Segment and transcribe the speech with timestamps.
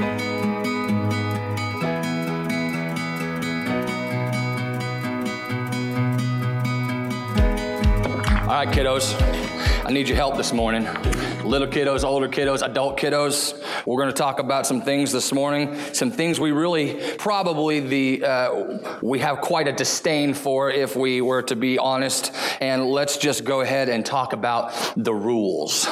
[0.00, 0.06] All
[8.56, 9.14] right, kiddos,
[9.84, 10.84] I need your help this morning.
[11.44, 13.62] Little kiddos, older kiddos, adult kiddos.
[13.84, 18.24] We're going to talk about some things this morning, some things we really probably the
[18.24, 22.34] uh, we have quite a disdain for if we were to be honest.
[22.60, 25.86] And let's just go ahead and talk about the rules.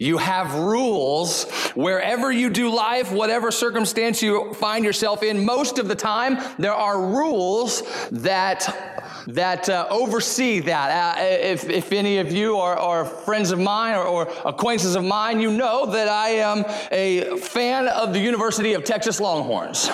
[0.00, 5.44] You have rules wherever you do life, whatever circumstance you find yourself in.
[5.44, 8.94] Most of the time, there are rules that
[9.28, 11.16] that uh, oversee that.
[11.18, 15.04] Uh, if, if any of you are, are friends of mine or, or, acquaintances of
[15.04, 19.88] mine, you know that I am a fan of the University of Texas Longhorns.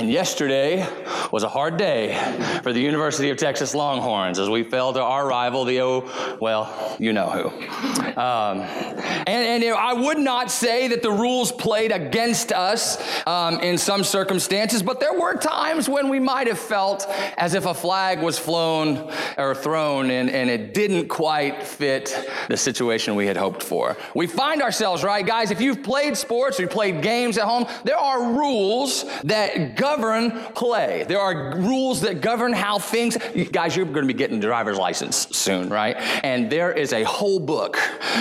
[0.00, 0.88] And yesterday
[1.30, 2.14] was a hard day
[2.62, 6.96] for the University of Texas Longhorns as we fell to our rival, the O, well,
[6.98, 7.48] you know who.
[8.18, 13.76] Um, and, and I would not say that the rules played against us um, in
[13.76, 17.06] some circumstances, but there were times when we might have felt
[17.36, 22.56] as if a flag was flown or thrown and, and it didn't quite fit the
[22.56, 23.98] situation we had hoped for.
[24.14, 27.66] We find ourselves, right, guys, if you've played sports or you played games at home,
[27.84, 29.89] there are rules that govern
[30.54, 31.04] play.
[31.08, 33.16] There are rules that govern how things,
[33.50, 35.96] guys, you're going to be getting a driver's license soon, right?
[36.24, 37.78] And there is a whole book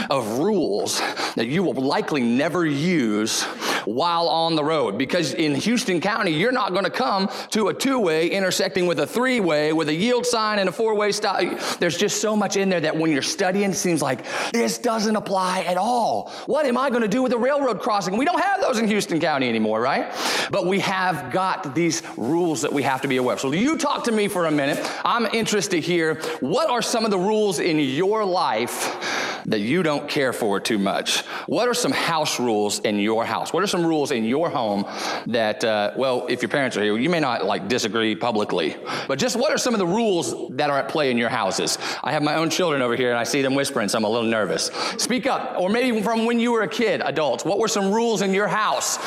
[0.09, 0.99] of rules
[1.35, 3.43] that you will likely never use
[3.85, 7.73] while on the road because in Houston County, you're not going to come to a
[7.73, 11.11] two way intersecting with a three way with a yield sign and a four way
[11.11, 11.41] stop.
[11.79, 15.15] There's just so much in there that when you're studying, it seems like this doesn't
[15.15, 16.31] apply at all.
[16.45, 18.17] What am I going to do with a railroad crossing?
[18.17, 20.13] We don't have those in Houston County anymore, right?
[20.51, 23.39] But we have got these rules that we have to be aware of.
[23.39, 24.79] So you talk to me for a minute.
[25.05, 29.83] I'm interested to hear what are some of the rules in your life that you
[29.83, 31.21] don't care for too much?
[31.47, 33.51] What are some house rules in your house?
[33.51, 34.85] What are some rules in your home
[35.27, 38.75] that, uh, well, if your parents are here, you may not like disagree publicly,
[39.07, 41.77] but just what are some of the rules that are at play in your houses?
[42.03, 44.09] I have my own children over here and I see them whispering, so I'm a
[44.09, 44.65] little nervous.
[44.97, 47.43] Speak up, or maybe from when you were a kid, adults.
[47.43, 48.97] What were some rules in your house?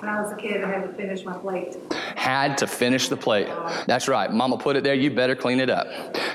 [0.00, 1.76] When I was a kid, I had to finish my plate.
[2.16, 3.48] Had to finish the plate.
[3.86, 4.32] That's right.
[4.32, 4.94] Mama put it there.
[4.94, 5.88] You better clean it up.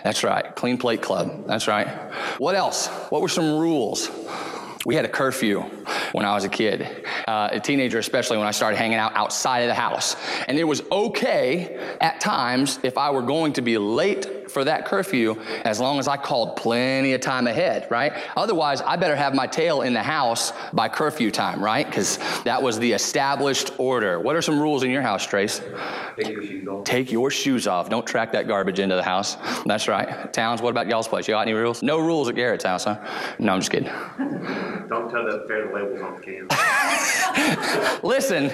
[0.03, 0.55] That's right.
[0.55, 1.47] Clean plate club.
[1.47, 1.87] That's right.
[2.37, 2.87] What else?
[3.09, 4.11] What were some rules?
[4.85, 5.61] We had a curfew
[6.11, 6.87] when I was a kid,
[7.27, 10.15] uh, a teenager, especially when I started hanging out outside of the house.
[10.47, 14.85] And it was okay at times if I were going to be late for that
[14.85, 15.35] curfew
[15.65, 18.13] as long as I called plenty of time ahead, right?
[18.37, 21.85] Otherwise, I better have my tail in the house by curfew time, right?
[21.85, 24.17] Because that was the established order.
[24.17, 25.59] What are some rules in your house, Trace?
[26.15, 26.83] Take your shoes off.
[26.85, 27.89] Take your shoes off.
[27.89, 29.35] Don't track that garbage into the house.
[29.65, 30.31] That's right.
[30.31, 31.27] Towns, what about y'all's place?
[31.27, 31.83] You got any rules?
[31.83, 32.97] No rules at Garrett's house, huh?
[33.37, 33.89] No, I'm just kidding.
[34.87, 36.49] Don't tell the tear the labels off the cans.
[38.03, 38.51] Listen,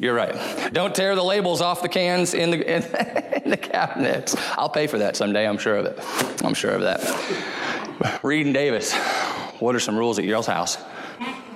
[0.00, 0.72] you're right.
[0.72, 2.82] Don't tear the labels off the cans in the, in,
[3.44, 4.36] in the cabinets.
[4.56, 5.98] I'll pay for that someday, I'm sure of it.
[6.44, 8.20] I'm sure of that.
[8.22, 8.94] Reed and Davis,
[9.60, 10.78] what are some rules at your house?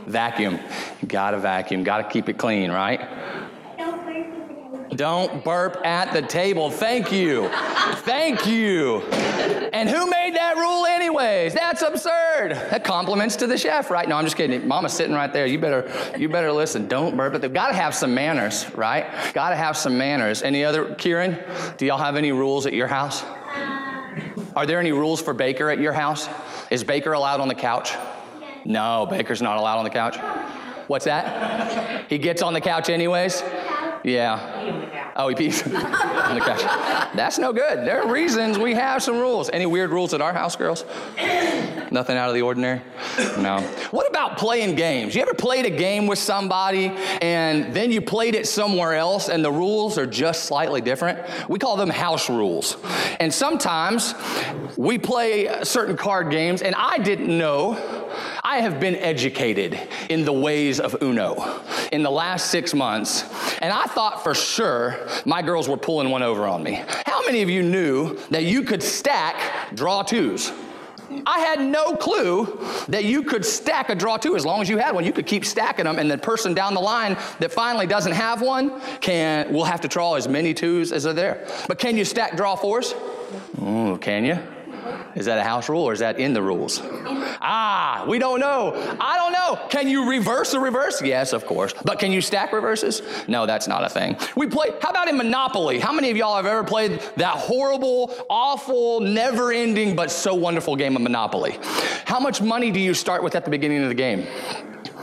[0.07, 0.59] Vacuum.
[1.07, 3.01] Gotta vacuum, gotta keep it clean, right?
[4.97, 6.71] Don't burp at the table.
[6.71, 7.49] Thank you.
[8.05, 9.01] Thank you.
[9.73, 10.22] And who made that
[10.63, 11.55] rule, anyways?
[11.55, 12.53] That's absurd.
[12.71, 14.09] That compliments to the chef, right?
[14.09, 14.67] No, I'm just kidding.
[14.67, 15.47] Mama's sitting right there.
[15.47, 16.89] You better, you better listen.
[16.89, 19.07] Don't burp But they've Got to have some manners, right?
[19.35, 20.43] Got to have some manners.
[20.43, 21.39] Any other, Kieran?
[21.77, 23.23] Do y'all have any rules at your house?
[24.55, 26.29] Are there any rules for Baker at your house?
[26.71, 27.93] Is Baker allowed on the couch?
[28.65, 30.17] No, Baker's not allowed on the couch.
[30.87, 32.09] What's that?
[32.09, 33.43] He gets on the couch anyways?
[34.05, 34.89] Yeah.
[35.15, 36.63] Oh, he pees on the couch.
[37.15, 37.87] That's no good.
[37.87, 39.51] There are reasons we have some rules.
[39.51, 40.85] Any weird rules at our house, girls?
[41.91, 42.81] Nothing out of the ordinary?
[43.39, 43.61] No.
[43.91, 45.15] What about playing games?
[45.15, 46.87] You ever played a game with somebody
[47.21, 51.19] and then you played it somewhere else and the rules are just slightly different?
[51.49, 52.79] We call them house rules.
[53.21, 54.15] And sometimes
[54.77, 58.02] we play certain card games and I didn't know
[58.53, 59.81] I have been educated
[60.11, 63.25] in the ways of Uno in the last six months,
[63.63, 66.85] and I thought for sure my girls were pulling one over on me.
[67.07, 70.53] How many of you knew that you could stack draw twos?
[71.27, 74.77] I had no clue that you could stack a draw two as long as you
[74.77, 75.07] had one.
[75.07, 78.43] You could keep stacking them, and the person down the line that finally doesn't have
[78.43, 81.49] one can will have to draw as many twos as are there.
[81.69, 82.95] But can you stack draw fours?
[83.63, 84.39] Oh, can you?
[85.15, 86.81] Is that a house rule or is that in the rules?
[86.83, 88.97] Ah, we don't know.
[89.01, 89.69] I don't know.
[89.69, 91.03] Can you reverse a reverse?
[91.03, 91.75] Yes, of course.
[91.85, 93.03] But can you stack reverses?
[93.29, 94.17] No, that's not a thing.
[94.37, 95.79] We play, how about in Monopoly?
[95.79, 100.77] How many of y'all have ever played that horrible, awful, never ending, but so wonderful
[100.77, 101.59] game of Monopoly?
[102.05, 104.27] How much money do you start with at the beginning of the game?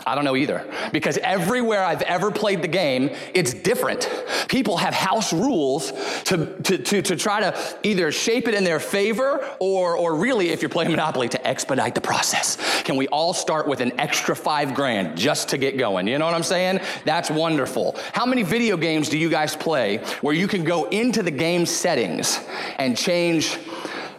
[0.10, 0.66] I don't know either.
[0.92, 4.10] Because everywhere I've ever played the game, it's different.
[4.48, 5.92] People have house rules
[6.24, 10.50] to, to, to, to try to either shape it in their favor or, or really,
[10.50, 12.58] if you're playing Monopoly, to expedite the process.
[12.82, 16.08] Can we all start with an extra five grand just to get going?
[16.08, 16.80] You know what I'm saying?
[17.06, 17.96] That's wonderful.
[18.14, 21.68] How many video games do you guys play where you can go into the game
[21.68, 22.40] settings
[22.80, 23.58] and change?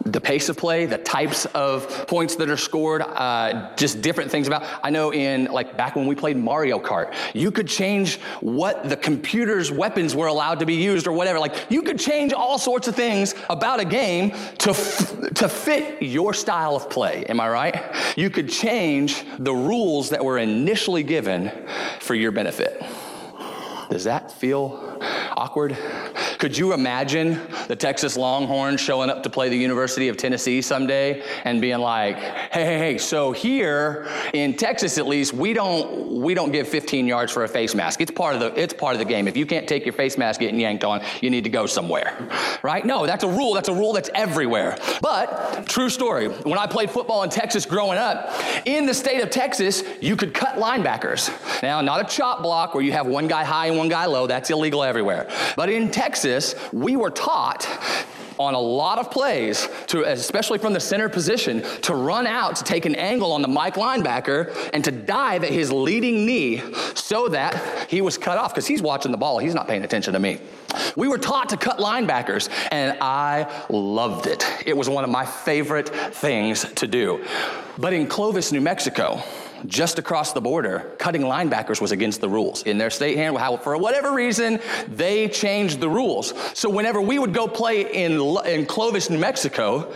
[0.05, 4.47] The pace of play, the types of points that are scored, uh, just different things
[4.47, 4.63] about.
[4.83, 8.97] I know in like back when we played Mario Kart, you could change what the
[8.97, 11.39] computer's weapons were allowed to be used or whatever.
[11.39, 16.01] Like you could change all sorts of things about a game to f- to fit
[16.01, 17.25] your style of play.
[17.25, 18.15] Am I right?
[18.17, 21.51] You could change the rules that were initially given
[21.99, 22.83] for your benefit.
[23.89, 25.01] Does that feel
[25.37, 25.77] awkward?
[26.37, 31.23] Could you imagine the Texas Longhorns showing up to play the University of Tennessee someday
[31.43, 36.33] and being like, hey, hey, hey, so here in Texas at least, we don't we
[36.33, 38.01] don't give 15 yards for a face mask.
[38.01, 39.27] It's part of the it's part of the game.
[39.27, 42.17] If you can't take your face mask getting yanked on, you need to go somewhere.
[42.63, 42.85] Right?
[42.85, 43.53] No, that's a rule.
[43.53, 44.77] That's a rule that's everywhere.
[45.01, 46.27] But true story.
[46.27, 48.31] When I played football in Texas growing up,
[48.65, 51.31] in the state of Texas, you could cut linebackers.
[51.63, 54.27] Now, not a chop block where you have one guy high and one guy low.
[54.27, 55.20] That's illegal everywhere.
[55.55, 57.67] But in Texas, we were taught
[58.39, 62.63] on a lot of plays, to, especially from the center position, to run out to
[62.63, 66.61] take an angle on the Mike linebacker and to dive at his leading knee
[66.95, 69.37] so that he was cut off because he's watching the ball.
[69.37, 70.39] He's not paying attention to me.
[70.95, 74.45] We were taught to cut linebackers, and I loved it.
[74.65, 77.23] It was one of my favorite things to do.
[77.77, 79.21] But in Clovis, New Mexico,
[79.65, 82.63] just across the border, cutting linebackers was against the rules.
[82.63, 86.33] In their state hand, for whatever reason, they changed the rules.
[86.57, 89.91] So whenever we would go play in, in Clovis, New Mexico,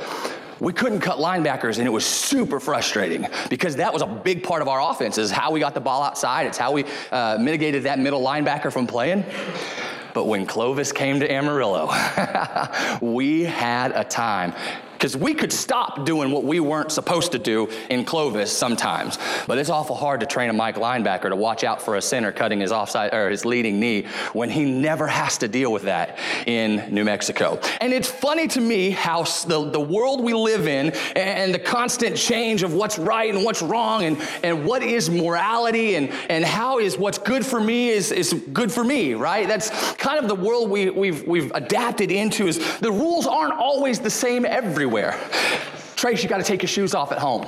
[0.60, 4.62] we couldn't cut linebackers and it was super frustrating because that was a big part
[4.62, 7.84] of our offense is how we got the ball outside it's how we uh, mitigated
[7.84, 9.24] that middle linebacker from playing
[10.14, 11.90] but when clovis came to amarillo
[13.02, 14.54] we had a time
[14.96, 19.18] because we could stop doing what we weren't supposed to do in Clovis sometimes.
[19.46, 22.32] But it's awful hard to train a Mike linebacker to watch out for a center
[22.32, 26.18] cutting his offside or his leading knee when he never has to deal with that
[26.46, 27.60] in New Mexico.
[27.82, 32.16] And it's funny to me how the, the world we live in and the constant
[32.16, 36.80] change of what's right and what's wrong and, and what is morality and, and how
[36.80, 39.48] is what's good for me is, is good for me, right?
[39.48, 44.00] That's kind of the world we, we've, we've adapted into is the rules aren't always
[44.00, 45.20] the same everywhere everywhere.
[45.96, 47.44] Trace, you got to take your shoes off at home.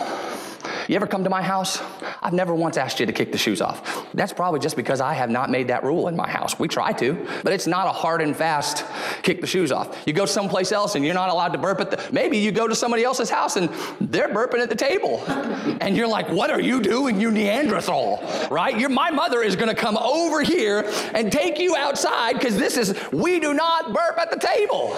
[0.87, 1.79] You ever come to my house?
[2.19, 4.07] I've never once asked you to kick the shoes off.
[4.15, 6.57] That's probably just because I have not made that rule in my house.
[6.57, 8.85] We try to, but it's not a hard and fast
[9.21, 10.01] kick the shoes off.
[10.07, 12.67] You go someplace else and you're not allowed to burp at the, maybe you go
[12.67, 13.69] to somebody else's house and
[14.01, 15.23] they're burping at the table.
[15.79, 18.19] And you're like, what are you doing, you Neanderthal?
[18.49, 18.77] Right?
[18.77, 22.77] You're, my mother is going to come over here and take you outside because this
[22.77, 24.97] is, we do not burp at the table.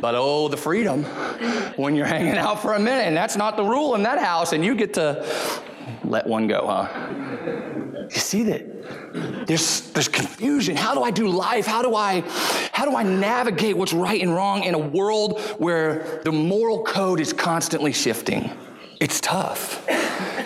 [0.00, 1.04] But oh, the freedom
[1.76, 4.52] when you're hanging out for a minute, and that's not the rule in that house,
[4.52, 5.24] and you get to
[6.04, 6.88] let one go, huh?
[8.10, 10.76] You see that there's there's confusion.
[10.76, 11.66] How do I do life?
[11.66, 12.20] How do I
[12.72, 17.20] how do I navigate what's right and wrong in a world where the moral code
[17.20, 18.50] is constantly shifting?
[19.00, 19.84] It's tough.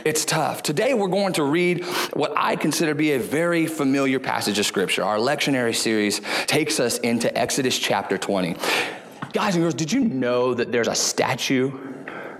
[0.04, 0.62] It's tough.
[0.62, 4.66] Today we're going to read what I consider to be a very familiar passage of
[4.66, 5.04] scripture.
[5.04, 8.56] Our lectionary series takes us into Exodus chapter 20.
[9.32, 11.70] Guys and girls, did you know that there's a statue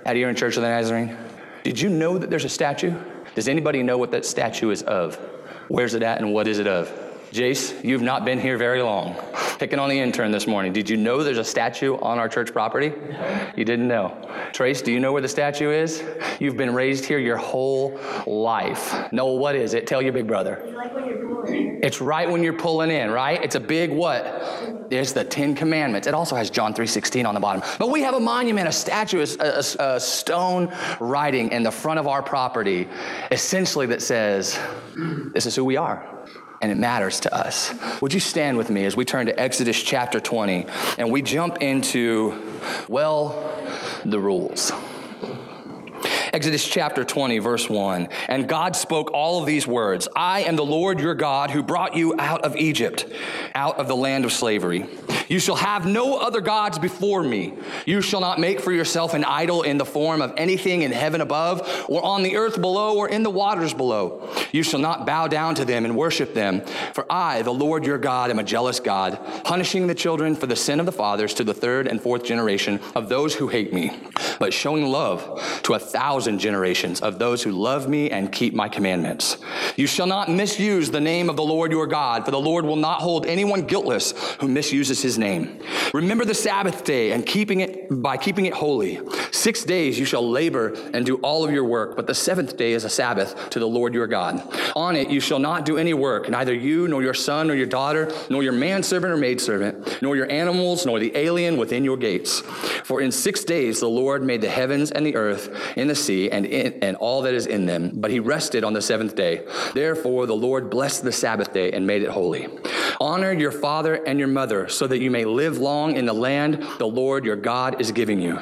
[0.06, 1.16] here in Church of the Nazarene?
[1.62, 2.92] Did you know that there's a statue?
[3.36, 5.14] Does anybody know what that statue is of?
[5.68, 6.88] Where's it at and what is it of?
[7.30, 9.14] Jace, you've not been here very long.
[9.60, 10.72] Picking on the intern this morning.
[10.72, 12.92] Did you know there's a statue on our church property?
[13.56, 14.08] You didn't know.
[14.52, 16.02] Trace, do you know where the statue is?
[16.38, 19.12] You've been raised here your whole life.
[19.12, 19.86] No, what is it?
[19.86, 20.62] Tell your big brother.
[21.82, 23.42] It's right when you're pulling in, right?
[23.42, 24.24] It's a big what?
[24.90, 26.06] It's the Ten Commandments.
[26.06, 27.62] It also has John 3.16 on the bottom.
[27.78, 31.98] But we have a monument, a statue, a, a, a stone writing in the front
[31.98, 32.88] of our property,
[33.30, 34.58] essentially that says,
[35.32, 36.06] this is who we are
[36.62, 37.72] and it matters to us.
[38.02, 40.66] Would you stand with me as we turn to Exodus chapter 20
[40.98, 42.49] and we jump into,
[42.88, 43.34] well,
[44.04, 44.72] the rules.
[46.32, 48.08] Exodus chapter 20, verse 1.
[48.28, 51.96] And God spoke all of these words I am the Lord your God who brought
[51.96, 53.06] you out of Egypt,
[53.54, 54.86] out of the land of slavery.
[55.28, 57.54] You shall have no other gods before me.
[57.84, 61.20] You shall not make for yourself an idol in the form of anything in heaven
[61.20, 64.28] above, or on the earth below, or in the waters below.
[64.52, 66.60] You shall not bow down to them and worship them.
[66.94, 70.56] For I, the Lord your God, am a jealous God, punishing the children for the
[70.56, 73.96] sin of the fathers to the third and fourth generation of those who hate me,
[74.38, 78.68] but showing love to a thousand generations of those who love me and keep my
[78.68, 79.38] commandments.
[79.76, 82.76] You shall not misuse the name of the Lord your God, for the Lord will
[82.76, 85.60] not hold anyone guiltless who misuses his name.
[85.94, 89.00] Remember the Sabbath day and keeping it by keeping it holy.
[89.30, 92.72] Six days you shall labor and do all of your work, but the seventh day
[92.72, 94.42] is a Sabbath to the Lord your God.
[94.76, 97.66] On it you shall not do any work, neither you nor your son nor your
[97.66, 102.40] daughter, nor your manservant or maidservant, nor your animals, nor the alien within your gates.
[102.84, 106.09] For in six days the Lord made the heavens and the earth, in the sea,
[106.10, 107.92] and in, and all that is in them.
[107.94, 109.46] But he rested on the seventh day.
[109.74, 112.48] Therefore the Lord blessed the Sabbath day and made it holy.
[113.00, 116.66] Honor your father and your mother, so that you may live long in the land
[116.78, 118.38] the Lord your God is giving you.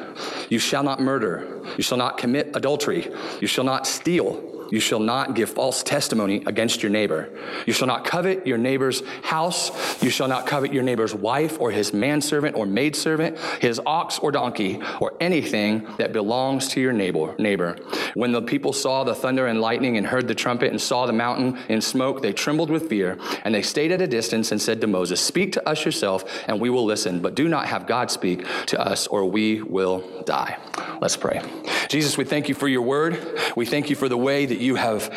[0.49, 1.63] You shall not murder.
[1.77, 3.13] You shall not commit adultery.
[3.41, 4.58] You shall not steal.
[4.71, 7.31] You shall not give false testimony against your neighbor.
[7.67, 9.71] You shall not covet your neighbor's house.
[10.03, 14.33] You shall not covet your neighbor's wife or his manservant or maidservant, his ox or
[14.33, 17.35] donkey, or anything that belongs to your neighbor.
[17.39, 17.77] Neighbor.
[18.15, 21.13] When the people saw the thunder and lightning and heard the trumpet and saw the
[21.13, 24.81] mountain in smoke, they trembled with fear, and they stayed at a distance and said
[24.81, 28.11] to Moses, "Speak to us yourself, and we will listen, but do not have God
[28.11, 30.57] speak to us, or we will die."
[31.01, 31.41] Let's pray.
[31.89, 33.19] Jesus, we thank you for your word.
[33.57, 35.09] We thank you for the way that you have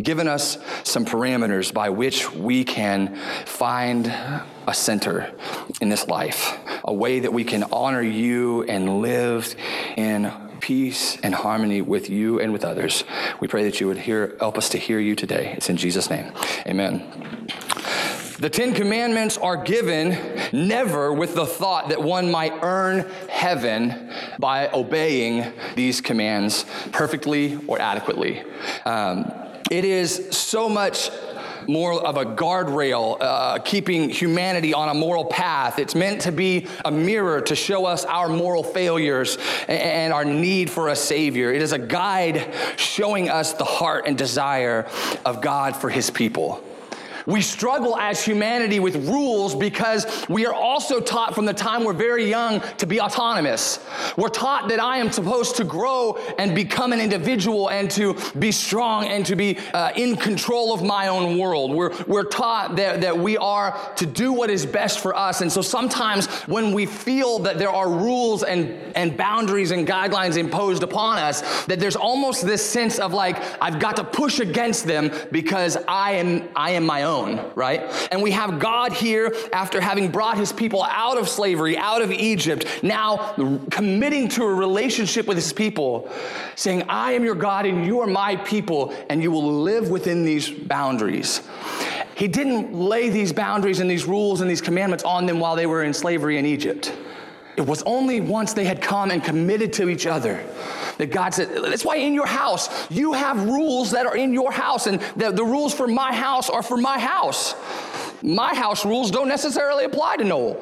[0.00, 3.14] given us some parameters by which we can
[3.44, 4.06] find
[4.66, 5.34] a center
[5.80, 9.54] in this life, a way that we can honor you and live
[9.96, 13.04] in peace and harmony with you and with others.
[13.40, 15.52] We pray that you would hear, help us to hear you today.
[15.56, 16.32] It's in Jesus' name.
[16.66, 17.48] Amen.
[18.40, 20.16] The Ten Commandments are given
[20.50, 27.78] never with the thought that one might earn heaven by obeying these commands perfectly or
[27.78, 28.42] adequately.
[28.86, 29.30] Um,
[29.70, 31.10] it is so much
[31.68, 35.78] more of a guardrail, uh, keeping humanity on a moral path.
[35.78, 39.36] It's meant to be a mirror to show us our moral failures
[39.68, 41.52] and our need for a Savior.
[41.52, 44.88] It is a guide showing us the heart and desire
[45.26, 46.64] of God for His people.
[47.26, 51.92] We struggle as humanity with rules because we are also taught from the time we're
[51.92, 53.84] very young to be autonomous.
[54.16, 58.52] We're taught that I am supposed to grow and become an individual and to be
[58.52, 61.72] strong and to be uh, in control of my own world.
[61.72, 65.40] We're, we're taught that, that we are to do what is best for us.
[65.40, 70.36] And so sometimes when we feel that there are rules and, and boundaries and guidelines
[70.36, 74.86] imposed upon us, that there's almost this sense of like, I've got to push against
[74.86, 77.09] them because I am, I am my own
[77.54, 77.82] right?
[78.10, 82.10] And we have God here after having brought his people out of slavery, out of
[82.10, 83.34] Egypt, now
[83.70, 86.10] committing to a relationship with his people,
[86.56, 90.24] saying, I am your God and you are my people, and you will live within
[90.24, 91.42] these boundaries.
[92.14, 95.66] He didn't lay these boundaries and these rules and these commandments on them while they
[95.66, 96.92] were in slavery in Egypt.
[97.56, 100.44] It was only once they had come and committed to each other
[100.98, 104.52] that God said, that's why in your house, you have rules that are in your
[104.52, 107.54] house, and the, the rules for my house are for my house.
[108.22, 110.56] My house rules don't necessarily apply to Noel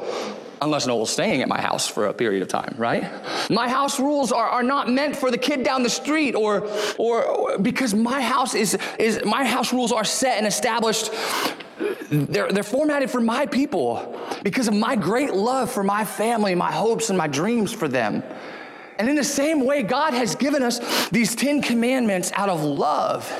[0.60, 3.10] unless Noel's staying at my house for a period of time, right?
[3.50, 7.24] My house rules are, are not meant for the kid down the street or, or,
[7.24, 11.10] or because my house is, is my house rules are set and established
[12.10, 16.72] they're, they're formatted for my people because of my great love for my family, my
[16.72, 18.22] hopes and my dreams for them.
[18.98, 23.32] And in the same way, God has given us these 10 commandments out of love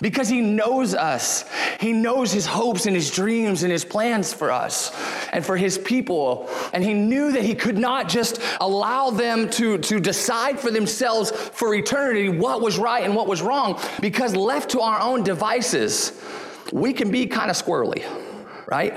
[0.00, 1.44] because He knows us.
[1.80, 4.90] He knows His hopes and His dreams and His plans for us
[5.30, 6.48] and for His people.
[6.72, 11.30] And He knew that He could not just allow them to, to decide for themselves
[11.30, 16.18] for eternity what was right and what was wrong because left to our own devices,
[16.72, 18.02] we can be kind of squirrely,
[18.66, 18.96] right?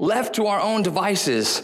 [0.00, 1.62] Left to our own devices,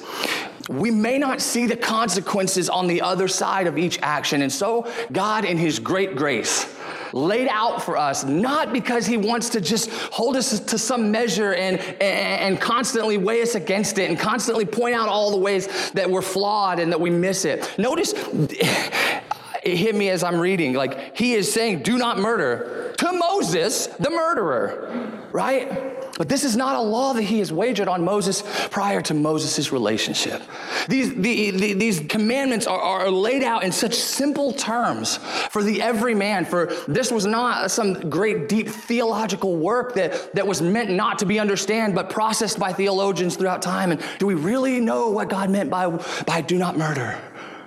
[0.68, 4.42] we may not see the consequences on the other side of each action.
[4.42, 6.74] And so, God, in His great grace,
[7.12, 11.54] laid out for us, not because He wants to just hold us to some measure
[11.54, 16.08] and, and, constantly weigh us against it and constantly point out all the ways that
[16.08, 17.72] we're flawed and that we miss it.
[17.78, 23.12] Notice, it hit me as I'm reading, like, He is saying, do not murder to
[23.12, 26.03] Moses, the murderer, right?
[26.16, 29.72] But this is not a law that he has wagered on Moses prior to Moses'
[29.72, 30.42] relationship.
[30.88, 35.16] These, the, the, these commandments are, are laid out in such simple terms
[35.50, 40.62] for the everyman, for this was not some great deep theological work that, that was
[40.62, 43.90] meant not to be understood, but processed by theologians throughout time.
[43.90, 45.88] And do we really know what God meant by,
[46.26, 47.18] by do not murder?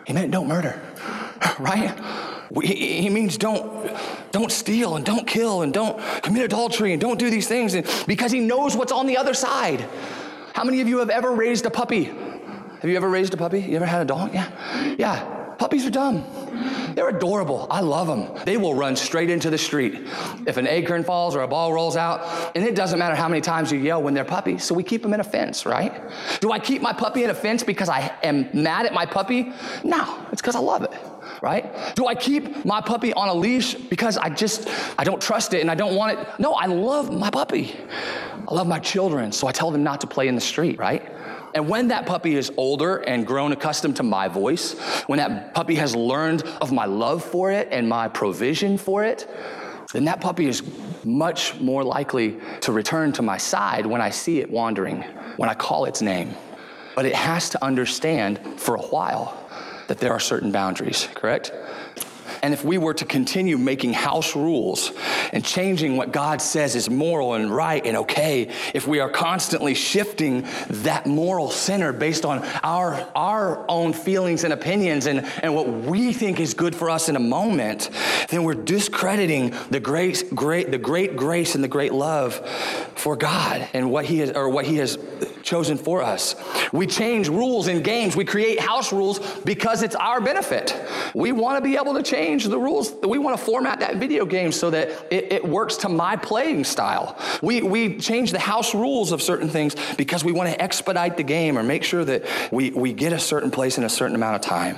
[0.06, 0.80] He meant don't murder,
[1.60, 1.94] right?
[2.64, 3.92] He means don't,
[4.32, 7.86] don't steal and don't kill and don't commit adultery and don't do these things and
[8.08, 9.88] because he knows what's on the other side.
[10.54, 12.06] How many of you have ever raised a puppy?
[12.06, 13.62] Have you ever raised a puppy?
[13.62, 14.34] You ever had a dog?
[14.34, 14.96] Yeah.
[14.98, 15.56] Yeah.
[15.58, 16.24] Puppies are dumb.
[16.96, 17.68] They're adorable.
[17.70, 18.44] I love them.
[18.46, 20.08] They will run straight into the street.
[20.46, 23.42] If an acorn falls or a ball rolls out, and it doesn't matter how many
[23.42, 26.02] times you yell when they're puppies, so we keep them in a fence, right?
[26.40, 29.52] Do I keep my puppy in a fence because I am mad at my puppy?
[29.84, 30.92] No, it's because I love it
[31.42, 31.96] right?
[31.96, 35.62] Do I keep my puppy on a leash because I just I don't trust it
[35.62, 36.28] and I don't want it?
[36.40, 37.76] No, I love my puppy.
[38.48, 41.04] I love my children, so I tell them not to play in the street, right?
[41.58, 44.74] And when that puppy is older and grown accustomed to my voice,
[45.08, 49.28] when that puppy has learned of my love for it and my provision for it,
[49.92, 50.62] then that puppy is
[51.04, 55.02] much more likely to return to my side when I see it wandering,
[55.38, 56.36] when I call its name.
[56.96, 59.36] But it has to understand for a while
[59.88, 61.54] that there are certain boundaries, correct?
[62.48, 64.94] And if we were to continue making house rules
[65.34, 69.74] and changing what God says is moral and right and okay, if we are constantly
[69.74, 75.68] shifting that moral center based on our, our own feelings and opinions and, and what
[75.68, 77.90] we think is good for us in a moment,
[78.30, 82.36] then we're discrediting the grace, great, the great grace and the great love
[82.96, 84.98] for God and what He has or what He has
[85.48, 86.36] chosen for us.
[86.74, 88.16] We change rules in games.
[88.16, 90.76] We create house rules because it's our benefit.
[91.16, 92.94] We want to be able to change the rules.
[93.02, 96.66] We want to format that video game so that it, it works to my playing
[96.66, 97.18] style.
[97.42, 101.24] We, we change the house rules of certain things because we want to expedite the
[101.24, 104.36] game or make sure that we, we get a certain place in a certain amount
[104.36, 104.78] of time.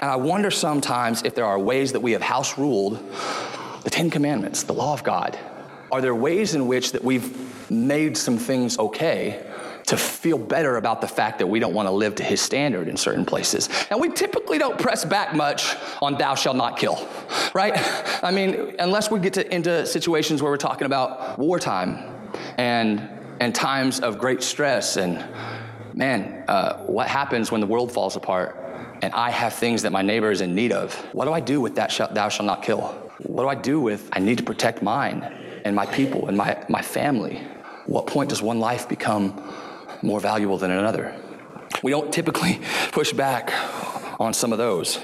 [0.00, 3.00] And I wonder sometimes if there are ways that we have house ruled
[3.82, 5.36] the Ten Commandments, the law of God.
[5.90, 9.44] Are there ways in which that we've made some things okay
[9.86, 12.88] to feel better about the fact that we don't want to live to his standard
[12.88, 13.68] in certain places.
[13.90, 17.06] And we typically don't press back much on thou shalt not kill,
[17.52, 17.74] right?
[18.24, 21.98] I mean, unless we get to, into situations where we're talking about wartime
[22.56, 23.08] and,
[23.40, 25.22] and times of great stress and
[25.92, 28.60] man, uh, what happens when the world falls apart
[29.02, 30.94] and I have things that my neighbor is in need of?
[31.12, 32.80] What do I do with that thou shalt not kill?
[33.18, 35.22] What do I do with I need to protect mine
[35.64, 37.42] and my people and my, my family?
[37.86, 39.38] What point does one life become
[40.04, 41.14] more valuable than another.
[41.82, 42.60] We don't typically
[42.92, 43.52] push back
[44.20, 45.00] on some of those.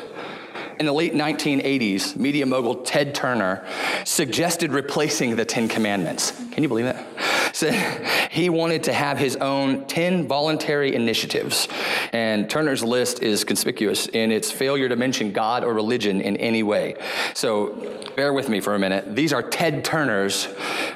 [0.78, 3.66] In the late 1980s, media mogul Ted Turner
[4.04, 6.30] suggested replacing the Ten Commandments.
[6.52, 7.04] Can you believe that?
[7.52, 7.70] So
[8.30, 11.68] he wanted to have his own 10 voluntary initiatives.
[12.12, 16.62] And Turner's list is conspicuous in its failure to mention God or religion in any
[16.62, 16.94] way.
[17.34, 19.14] So bear with me for a minute.
[19.16, 20.44] These are Ted Turner's,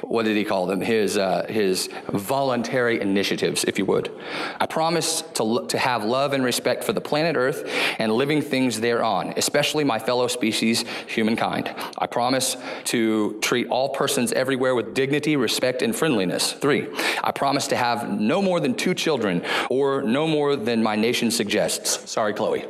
[0.01, 0.81] what did he call them?
[0.81, 4.11] His, uh, his voluntary initiatives, if you would.
[4.59, 8.79] I promise to, to have love and respect for the planet Earth and living things
[8.79, 11.73] thereon, especially my fellow species, humankind.
[11.97, 16.44] I promise to treat all persons everywhere with dignity, respect, and friendliness.
[16.53, 16.87] Three,
[17.23, 21.31] I promise to have no more than two children or no more than my nation
[21.31, 22.09] suggests.
[22.09, 22.65] Sorry, Chloe.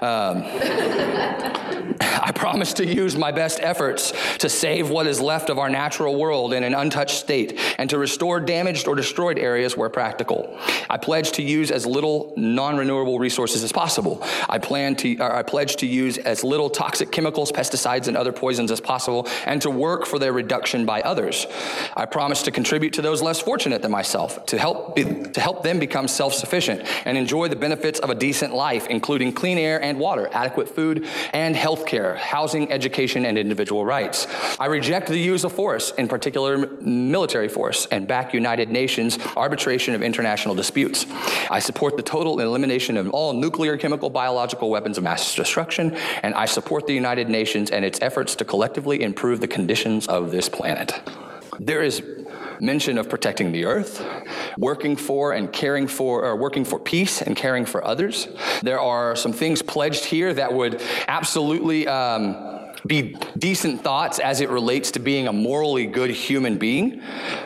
[0.00, 0.44] Um,
[2.40, 6.54] promise to use my best efforts to save what is left of our natural world
[6.54, 10.58] in an untouched state and to restore damaged or destroyed areas where practical.
[10.88, 14.22] I pledge to use as little non-renewable resources as possible.
[14.48, 18.70] I plan to I pledge to use as little toxic chemicals, pesticides and other poisons
[18.70, 21.46] as possible and to work for their reduction by others.
[21.94, 25.62] I promise to contribute to those less fortunate than myself to help be, to help
[25.62, 29.98] them become self-sufficient and enjoy the benefits of a decent life including clean air and
[29.98, 34.28] water, adequate food and health care housing, education, and individual rights.
[34.60, 39.96] I reject the use of force, in particular military force, and back United Nations arbitration
[39.96, 41.06] of international disputes.
[41.50, 46.32] I support the total elimination of all nuclear, chemical, biological weapons of mass destruction, and
[46.34, 50.48] I support the United Nations and its efforts to collectively improve the conditions of this
[50.48, 51.02] planet.
[51.58, 52.00] There is
[52.60, 54.04] mention of protecting the earth,
[54.58, 58.28] working for and caring for, or working for peace and caring for others.
[58.62, 61.86] There are some things pledged here that would absolutely.
[61.86, 67.02] Um, be decent thoughts as it relates to being a morally good human being,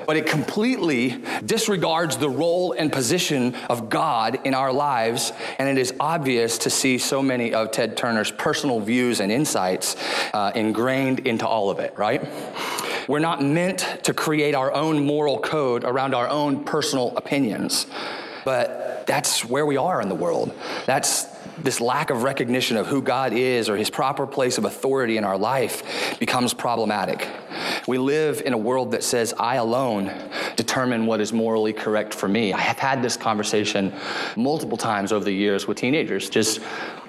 [0.06, 5.32] but it completely disregards the role and position of God in our lives.
[5.58, 9.96] And it is obvious to see so many of Ted Turner's personal views and insights
[10.32, 12.22] uh, ingrained into all of it, right?
[13.08, 17.86] We're not meant to create our own moral code around our own personal opinions.
[18.44, 20.54] But that's where we are in the world.
[20.86, 21.24] That's
[21.58, 25.24] this lack of recognition of who God is or his proper place of authority in
[25.24, 27.28] our life becomes problematic.
[27.86, 30.12] We live in a world that says, I alone
[30.56, 32.52] determine what is morally correct for me.
[32.52, 33.92] I have had this conversation
[34.36, 36.28] multiple times over the years with teenagers.
[36.28, 36.60] Just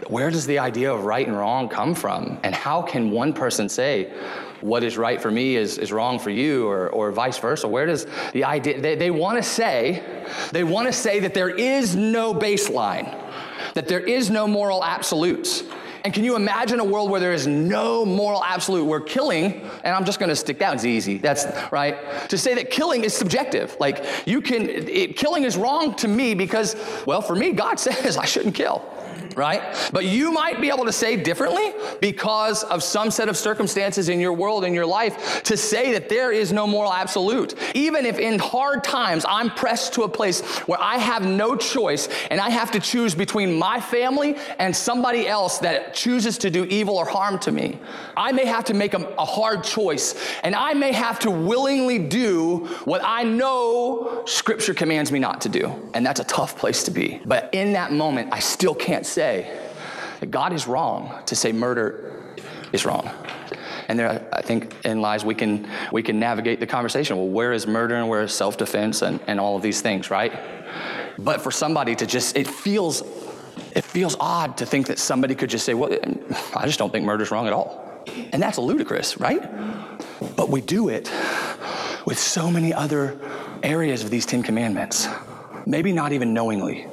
[0.08, 2.38] where does the idea of right and wrong come from?
[2.44, 4.14] And how can one person say,
[4.62, 7.68] what is right for me is, is wrong for you or, or vice versa.
[7.68, 10.04] Where does the idea they, they want to say
[10.52, 13.22] they want to say that there is no baseline
[13.76, 15.64] that there is no moral absolutes.
[16.04, 19.96] And can you imagine a world where there is no moral absolute, where killing, and
[19.96, 21.98] I'm just gonna stick that one's easy, that's right,
[22.30, 23.76] to say that killing is subjective.
[23.80, 26.76] Like you can, it, killing is wrong to me because,
[27.08, 28.86] well, for me, God says I shouldn't kill
[29.36, 29.90] right?
[29.92, 34.20] But you might be able to say differently because of some set of circumstances in
[34.20, 37.56] your world, in your life, to say that there is no moral absolute.
[37.76, 42.08] Even if in hard times I'm pressed to a place where I have no choice
[42.30, 46.66] and I have to choose between my family and somebody else that chooses to do
[46.66, 47.80] evil or harm to me,
[48.16, 52.00] I may have to make a, a hard choice and I may have to willingly
[52.00, 55.90] do what I know Scripture commands me not to do.
[55.94, 57.22] And that's a tough place to be.
[57.26, 59.60] But in that moment, I still can't say, say
[60.20, 61.86] that God is wrong to say murder
[62.72, 63.10] is wrong.
[63.88, 67.18] And there, I think, in lies we can we can navigate the conversation.
[67.18, 70.34] Well, where is murder and where is self-defense and, and all of these things, right?
[71.18, 73.04] But for somebody to just, it feels
[73.76, 75.92] it feels odd to think that somebody could just say, well,
[76.56, 77.68] I just don't think murder's wrong at all.
[78.32, 79.42] And that's ludicrous, right?
[80.36, 81.12] But we do it
[82.06, 83.18] with so many other
[83.64, 85.08] areas of these Ten Commandments,
[85.66, 86.88] maybe not even knowingly.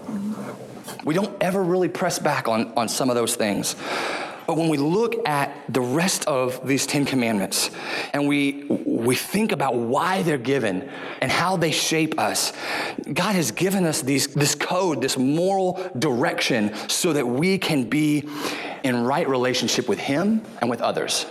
[1.04, 3.76] We don't ever really press back on, on some of those things.
[4.46, 7.70] But when we look at the rest of these Ten Commandments
[8.12, 12.52] and we, we think about why they're given and how they shape us,
[13.12, 18.28] God has given us these, this code, this moral direction, so that we can be
[18.82, 21.26] in right relationship with Him and with others.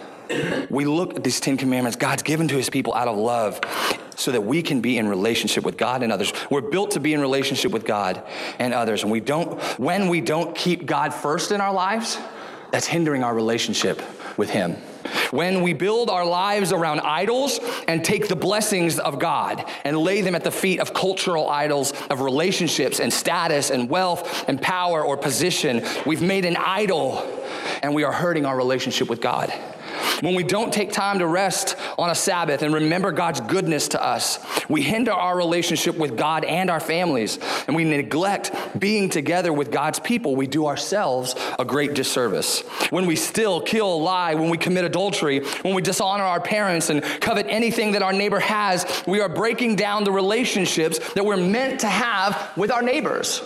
[0.69, 3.59] We look at these Ten Commandments God's given to His people out of love
[4.21, 6.31] so that we can be in relationship with God and others.
[6.49, 8.23] We're built to be in relationship with God
[8.59, 9.01] and others.
[9.01, 12.17] And we don't, when we don't keep God first in our lives,
[12.71, 14.01] that's hindering our relationship
[14.37, 14.77] with Him.
[15.31, 20.21] When we build our lives around idols and take the blessings of God and lay
[20.21, 25.03] them at the feet of cultural idols of relationships and status and wealth and power
[25.03, 27.27] or position, we've made an idol
[27.81, 29.51] and we are hurting our relationship with God.
[30.21, 34.03] When we don't take time to rest on a Sabbath and remember God's goodness to
[34.03, 39.51] us, we hinder our relationship with God and our families, and we neglect being together
[39.51, 40.35] with God's people.
[40.35, 42.61] We do ourselves a great disservice.
[42.89, 47.03] When we still kill, lie, when we commit adultery, when we dishonor our parents and
[47.03, 51.81] covet anything that our neighbor has, we are breaking down the relationships that we're meant
[51.81, 53.41] to have with our neighbors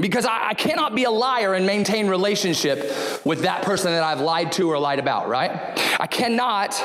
[0.00, 2.78] because I, I, cannot be a liar and maintain relationship
[3.24, 5.50] with that person that I've lied to or lied about, right?
[5.98, 6.82] I cannot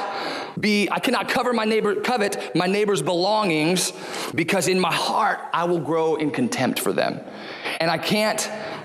[0.60, 3.93] be, I cannot cover my neighbor, covet my neighbor's belongings
[4.34, 7.19] because in my heart I will grow in contempt for them.
[7.80, 8.41] And I can't,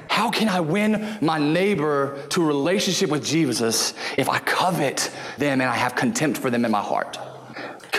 [0.09, 5.61] how can I win my neighbor to a relationship with Jesus if I covet them
[5.61, 7.19] and I have contempt for them in my heart?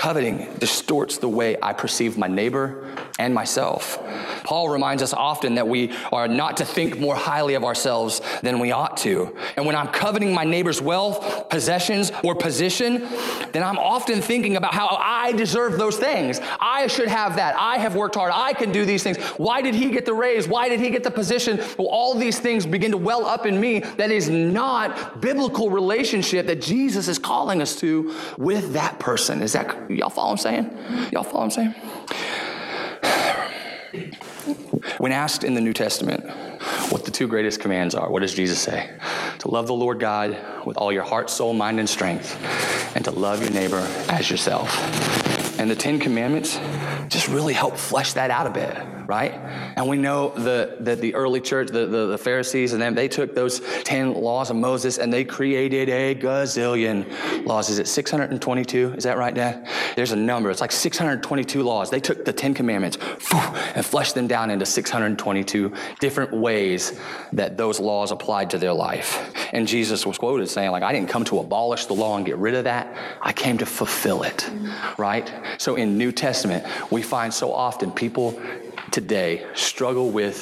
[0.02, 4.00] Coveting distorts the way I perceive my neighbor and myself.
[4.44, 8.60] Paul reminds us often that we are not to think more highly of ourselves than
[8.60, 9.38] we ought to.
[9.56, 13.08] And when I'm coveting my neighbor's wealth, possessions, or position,
[13.52, 16.40] then I'm often thinking about how I deserve those things.
[16.60, 17.56] I should have that.
[17.56, 18.32] I have worked hard.
[18.34, 19.18] I can do these things.
[19.38, 20.48] Why did he get the raise?
[20.48, 21.58] Why did he get the position?
[21.78, 23.82] Well, all these things begin to well up in me.
[23.98, 29.44] That is not biblical relationship that Jesus is calling us to with that person.
[29.44, 31.12] Is that, y'all follow what I'm saying?
[31.12, 31.76] Y'all follow what I'm saying?
[34.98, 36.30] When asked in the New Testament
[36.92, 38.90] what the two greatest commands are, what does Jesus say?
[39.40, 42.38] To love the Lord God with all your heart, soul, mind, and strength,
[42.96, 45.60] and to love your neighbor as yourself.
[45.60, 46.60] And the Ten Commandments
[47.08, 49.34] just really help flesh that out a bit right?
[49.76, 53.36] And we know that the early church, the, the, the, Pharisees and them, they took
[53.36, 57.70] those 10 laws of Moses and they created a gazillion laws.
[57.70, 58.94] Is it 622?
[58.94, 59.68] Is that right, Dad?
[59.98, 60.50] There's a number.
[60.50, 61.90] It's like 622 laws.
[61.90, 62.98] They took the 10 commandments
[63.76, 66.98] and fleshed them down into 622 different ways
[67.34, 69.30] that those laws applied to their life.
[69.52, 72.38] And Jesus was quoted saying, like, I didn't come to abolish the law and get
[72.38, 72.96] rid of that.
[73.22, 74.50] I came to fulfill it,
[74.98, 75.30] right?
[75.58, 78.40] So in New Testament, we find so often people
[79.02, 80.38] today struggle with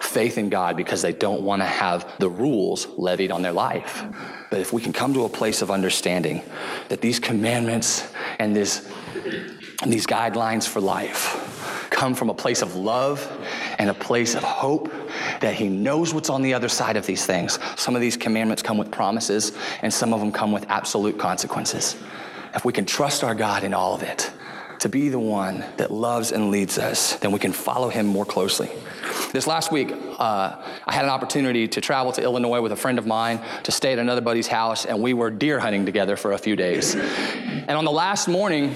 [0.00, 4.04] faith in God because they don't want to have the rules levied on their life.
[4.50, 6.42] But if we can come to a place of understanding
[6.88, 8.88] that these commandments and, this,
[9.82, 13.18] and these guidelines for life come from a place of love
[13.78, 14.92] and a place of hope
[15.40, 17.58] that He knows what's on the other side of these things.
[17.76, 21.96] Some of these commandments come with promises, and some of them come with absolute consequences.
[22.54, 24.30] If we can trust our God in all of it,
[24.80, 28.24] to be the one that loves and leads us, then we can follow him more
[28.24, 28.70] closely.
[29.32, 32.98] This last week, uh, I had an opportunity to travel to Illinois with a friend
[32.98, 36.32] of mine to stay at another buddy's house, and we were deer hunting together for
[36.32, 36.94] a few days.
[36.94, 38.74] And on the last morning,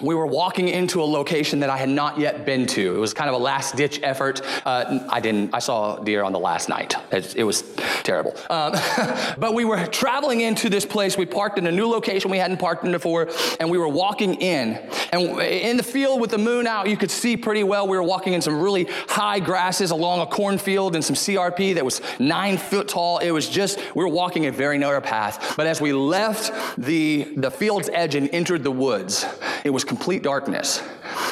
[0.00, 2.96] we were walking into a location that I had not yet been to.
[2.96, 4.40] It was kind of a last ditch effort.
[4.64, 6.94] Uh, I didn't, I saw deer on the last night.
[7.10, 7.62] It, it was
[8.02, 8.34] terrible.
[8.50, 8.72] Um,
[9.38, 11.16] but we were traveling into this place.
[11.16, 13.28] We parked in a new location we hadn't parked in before,
[13.60, 14.78] and we were walking in.
[15.12, 17.86] And in the field with the moon out, you could see pretty well.
[17.88, 21.84] We were walking in some really high grasses along a cornfield and some CRP that
[21.84, 23.18] was nine foot tall.
[23.18, 25.54] It was just, we were walking a very narrow path.
[25.56, 29.26] But as we left the, the field's edge and entered the woods,
[29.64, 30.80] it was complete darkness.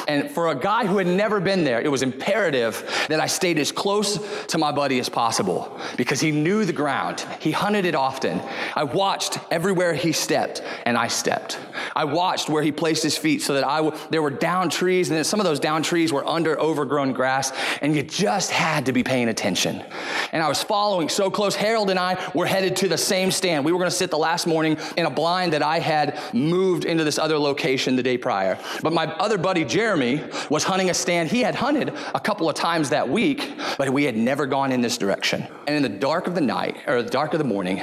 [0.07, 3.59] And for a guy who had never been there, it was imperative that I stayed
[3.59, 7.25] as close to my buddy as possible because he knew the ground.
[7.39, 8.41] He hunted it often.
[8.75, 11.59] I watched everywhere he stepped, and I stepped.
[11.95, 15.09] I watched where he placed his feet so that I w- there were down trees,
[15.09, 18.93] and some of those down trees were under overgrown grass, and you just had to
[18.93, 19.83] be paying attention.
[20.31, 21.55] And I was following so close.
[21.55, 23.65] Harold and I were headed to the same stand.
[23.65, 26.85] We were going to sit the last morning in a blind that I had moved
[26.85, 28.57] into this other location the day prior.
[28.81, 32.53] But my other buddy, Jeremy, was hunting a stand he had hunted a couple of
[32.53, 35.47] times that week, but we had never gone in this direction.
[35.65, 37.81] And in the dark of the night, or the dark of the morning,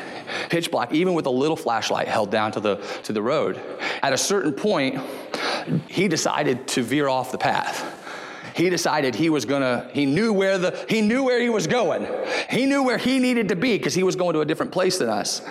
[0.50, 3.60] pitch black, even with a little flashlight held down to the, to the road,
[4.04, 5.00] at a certain point,
[5.88, 7.96] he decided to veer off the path.
[8.54, 12.06] He decided he was gonna he knew where the he knew where he was going.
[12.50, 14.98] He knew where he needed to be because he was going to a different place
[14.98, 15.42] than us.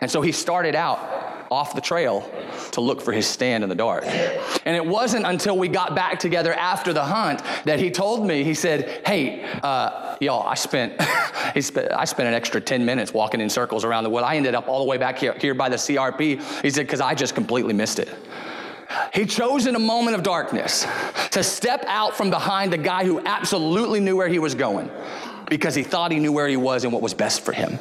[0.00, 1.21] And so he started out
[1.52, 2.28] off the trail
[2.72, 4.04] to look for his stand in the dark.
[4.06, 8.42] And it wasn't until we got back together after the hunt that he told me,
[8.42, 11.00] he said, Hey, uh, y'all, I spent,
[11.60, 14.24] spent, I spent an extra 10 minutes walking in circles around the wood.
[14.24, 16.62] I ended up all the way back here, here by the CRP.
[16.62, 18.08] He said, Because I just completely missed it.
[19.12, 20.86] He chose in a moment of darkness
[21.30, 24.90] to step out from behind the guy who absolutely knew where he was going
[25.48, 27.78] because he thought he knew where he was and what was best for him.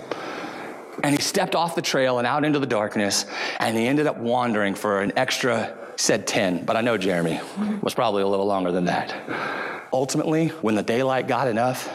[1.04, 3.26] And he stepped off the trail and out into the darkness,
[3.60, 7.40] and he ended up wandering for an extra, said 10, but I know Jeremy
[7.82, 9.16] was probably a little longer than that.
[9.94, 11.90] Ultimately, when the daylight got enough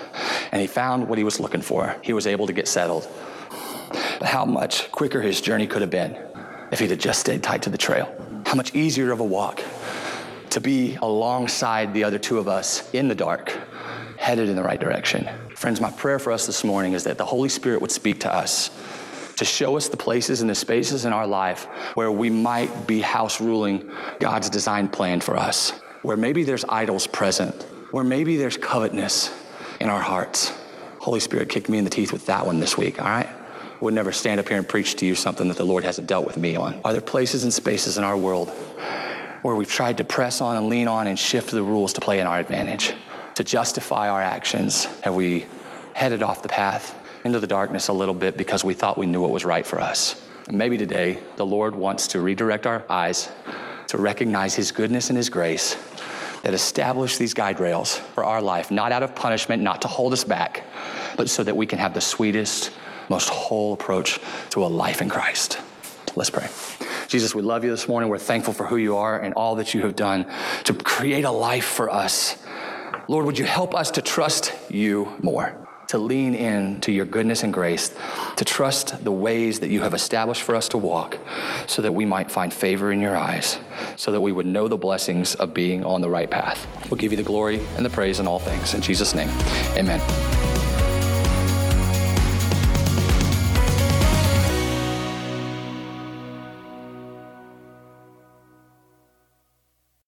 [0.52, 3.08] and he found what he was looking for, he was able to get settled.
[3.90, 6.16] But how much quicker his journey could have been
[6.72, 8.14] if he'd have just stayed tight to the trail.
[8.44, 9.62] How much easier of a walk
[10.50, 13.52] to be alongside the other two of us in the dark,
[14.16, 15.28] headed in the right direction.
[15.54, 18.34] Friends, my prayer for us this morning is that the Holy Spirit would speak to
[18.34, 18.70] us
[19.36, 23.00] to show us the places and the spaces in our life where we might be
[23.00, 25.70] house ruling God's design plan for us,
[26.02, 29.32] where maybe there's idols present, where maybe there's covetousness
[29.80, 30.52] in our hearts.
[30.98, 33.28] Holy Spirit kicked me in the teeth with that one this week, all right?
[33.80, 36.26] Would never stand up here and preach to you something that the Lord hasn't dealt
[36.26, 36.80] with me on.
[36.82, 38.48] Are there places and spaces in our world
[39.42, 42.20] where we've tried to press on and lean on and shift the rules to play
[42.20, 42.94] in our advantage,
[43.34, 44.86] to justify our actions?
[45.02, 45.44] Have we
[45.92, 49.20] headed off the path into the darkness a little bit because we thought we knew
[49.20, 50.22] what was right for us?
[50.48, 53.28] And maybe today the Lord wants to redirect our eyes
[53.88, 55.76] to recognize His goodness and His grace
[56.42, 60.12] that establish these guide rails for our life, not out of punishment, not to hold
[60.12, 60.64] us back,
[61.16, 62.70] but so that we can have the sweetest,
[63.08, 65.58] most whole approach to a life in Christ.
[66.14, 66.48] Let's pray.
[67.08, 68.08] Jesus, we love you this morning.
[68.08, 70.26] We're thankful for who you are and all that you have done
[70.64, 72.42] to create a life for us.
[73.08, 75.65] Lord, would you help us to trust you more?
[75.88, 77.94] To lean in to your goodness and grace,
[78.36, 81.18] to trust the ways that you have established for us to walk,
[81.68, 83.58] so that we might find favor in your eyes,
[83.94, 86.66] so that we would know the blessings of being on the right path.
[86.90, 88.74] We'll give you the glory and the praise in all things.
[88.74, 89.28] In Jesus' name,
[89.76, 90.35] amen.